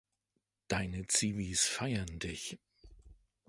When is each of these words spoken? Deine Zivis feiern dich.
Deine 0.67 1.05
Zivis 1.05 1.67
feiern 1.67 2.17
dich. 2.17 2.57